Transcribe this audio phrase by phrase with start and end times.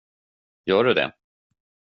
[0.65, 1.13] Gör du det?